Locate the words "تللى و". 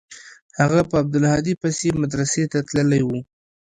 2.67-3.09